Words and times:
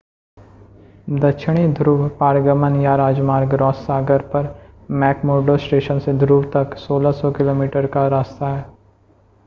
दक्षिणी 1.09 1.67
ध्रुव 1.73 2.07
पारगमन 2.07 2.79
या 2.81 2.95
राजमार्ग 2.97 3.53
रॉस 3.53 3.85
सागर 3.85 4.21
पर 4.33 4.47
मैक्मुर्डो 4.89 5.57
स्टेशन 5.57 5.99
से 5.99 6.13
ध्रुव 6.13 6.43
तक 6.55 6.75
1600 6.77 7.31
किमी 7.37 7.67
का 7.87 8.07
रास्ता 8.07 8.47
है 8.47 8.65